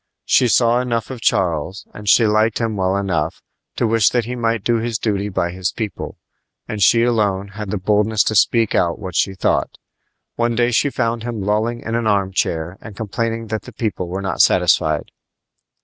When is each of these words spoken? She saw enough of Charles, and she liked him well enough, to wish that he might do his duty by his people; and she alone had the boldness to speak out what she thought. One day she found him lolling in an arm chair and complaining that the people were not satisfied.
She 0.25 0.47
saw 0.47 0.81
enough 0.81 1.11
of 1.11 1.21
Charles, 1.21 1.85
and 1.93 2.09
she 2.09 2.25
liked 2.25 2.57
him 2.57 2.75
well 2.75 2.97
enough, 2.97 3.43
to 3.75 3.85
wish 3.85 4.09
that 4.09 4.25
he 4.25 4.35
might 4.35 4.63
do 4.63 4.77
his 4.77 4.97
duty 4.97 5.29
by 5.29 5.51
his 5.51 5.71
people; 5.71 6.17
and 6.67 6.81
she 6.81 7.03
alone 7.03 7.49
had 7.49 7.69
the 7.69 7.77
boldness 7.77 8.23
to 8.23 8.33
speak 8.35 8.73
out 8.73 8.97
what 8.97 9.15
she 9.15 9.35
thought. 9.35 9.77
One 10.37 10.55
day 10.55 10.71
she 10.71 10.89
found 10.89 11.21
him 11.21 11.39
lolling 11.43 11.81
in 11.81 11.93
an 11.93 12.07
arm 12.07 12.31
chair 12.33 12.79
and 12.81 12.97
complaining 12.97 13.45
that 13.49 13.61
the 13.61 13.73
people 13.73 14.07
were 14.07 14.23
not 14.23 14.41
satisfied. 14.41 15.11